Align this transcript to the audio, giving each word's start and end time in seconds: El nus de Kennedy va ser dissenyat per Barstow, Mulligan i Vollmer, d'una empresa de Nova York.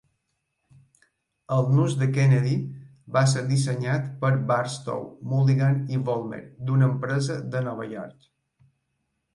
El 1.57 1.67
nus 1.79 1.93
de 1.99 2.07
Kennedy 2.15 2.55
va 3.17 3.23
ser 3.35 3.43
dissenyat 3.51 4.09
per 4.25 4.33
Barstow, 4.53 5.05
Mulligan 5.35 5.79
i 5.95 6.01
Vollmer, 6.11 6.43
d'una 6.71 6.91
empresa 6.95 7.39
de 7.55 7.65
Nova 7.71 7.89
York. 7.97 8.31